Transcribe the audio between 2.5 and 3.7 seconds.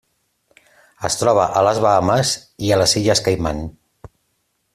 i a les Illes Caiman.